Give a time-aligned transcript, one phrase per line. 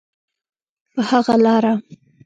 [0.93, 1.73] په هغه لاره.